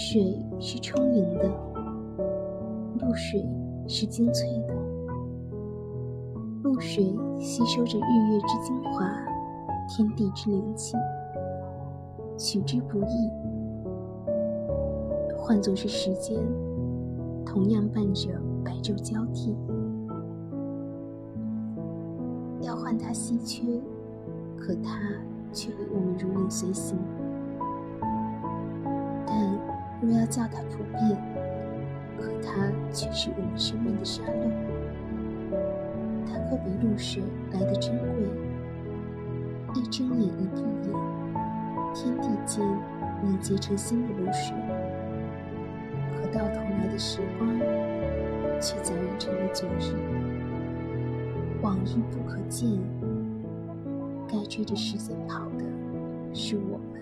[0.00, 1.50] 水是充盈的，
[3.00, 3.44] 露水
[3.88, 4.74] 是精粹的，
[6.62, 9.10] 露水吸收着日月之精华，
[9.88, 10.96] 天地之灵气，
[12.38, 13.30] 取之不易。
[15.36, 16.38] 换作是时间，
[17.44, 18.30] 同样伴着
[18.64, 19.56] 白昼交替，
[22.60, 23.64] 要唤它稀缺，
[24.56, 25.00] 可它
[25.52, 26.96] 却与我们如影随形。
[30.08, 31.16] 若要叫它普遍，
[32.18, 34.50] 可它却是我们生命的沙漏。
[36.26, 37.22] 它可比露水
[37.52, 38.06] 来的珍贵。
[39.74, 40.94] 一睁眼一闭眼，
[41.94, 42.66] 天地间
[43.22, 44.56] 凝结成新的露水。
[46.16, 47.46] 可到头来的时光，
[48.58, 49.94] 却早已成了昨日。
[51.60, 52.66] 往日不可见，
[54.26, 55.64] 该追着时间跑的
[56.32, 56.98] 是我们。